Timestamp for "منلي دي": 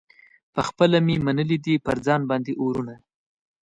1.25-1.75